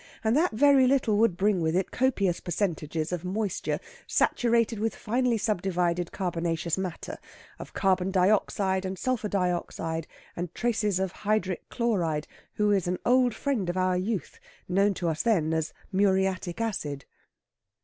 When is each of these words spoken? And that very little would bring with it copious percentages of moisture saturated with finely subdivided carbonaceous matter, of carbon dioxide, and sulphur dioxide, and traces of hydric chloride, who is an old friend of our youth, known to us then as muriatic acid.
And 0.23 0.35
that 0.35 0.53
very 0.53 0.87
little 0.87 1.15
would 1.17 1.37
bring 1.37 1.61
with 1.61 1.75
it 1.75 1.91
copious 1.91 2.39
percentages 2.39 3.11
of 3.11 3.23
moisture 3.23 3.79
saturated 4.07 4.79
with 4.79 4.95
finely 4.95 5.37
subdivided 5.37 6.11
carbonaceous 6.11 6.75
matter, 6.75 7.19
of 7.59 7.73
carbon 7.75 8.09
dioxide, 8.09 8.83
and 8.83 8.97
sulphur 8.97 9.29
dioxide, 9.29 10.07
and 10.35 10.55
traces 10.55 10.97
of 10.99 11.11
hydric 11.17 11.69
chloride, 11.69 12.25
who 12.55 12.71
is 12.71 12.87
an 12.87 12.97
old 13.05 13.35
friend 13.35 13.69
of 13.69 13.77
our 13.77 13.95
youth, 13.95 14.39
known 14.67 14.95
to 14.95 15.07
us 15.07 15.21
then 15.21 15.53
as 15.53 15.71
muriatic 15.91 16.59
acid. 16.59 17.05